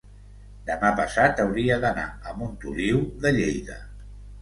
[0.69, 3.83] demà passat hauria d'anar a Montoliu de Lleida.